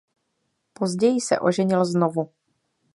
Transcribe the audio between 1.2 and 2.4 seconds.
se oženil znovu.